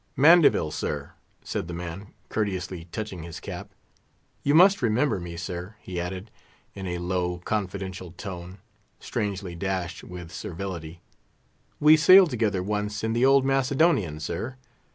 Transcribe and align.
"Mandeville, 0.15 0.71
sir," 0.71 1.11
said 1.43 1.67
the 1.67 1.75
man, 1.75 2.07
courteously 2.29 2.85
touching 2.91 3.21
his 3.21 3.39
cap. 3.39 3.69
"You 4.41 4.55
must 4.55 4.81
remember 4.81 5.19
me, 5.19 5.37
sir," 5.37 5.75
he 5.79 6.01
added, 6.01 6.31
in 6.73 6.87
a 6.87 6.97
low, 6.97 7.37
confidential 7.37 8.09
tone, 8.09 8.57
strangely 8.99 9.53
dashed 9.53 10.03
with 10.03 10.31
servility; 10.33 11.01
"we 11.79 11.95
sailed 11.97 12.31
together 12.31 12.63
once 12.63 13.03
in 13.03 13.13
the 13.13 13.25
old 13.27 13.45
Macedonian, 13.45 14.19
sir. 14.19 14.55